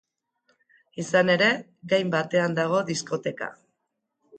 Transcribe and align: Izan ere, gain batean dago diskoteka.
Izan 1.03 1.29
ere, 1.35 1.51
gain 1.95 2.13
batean 2.19 2.59
dago 2.65 2.85
diskoteka. 2.93 3.57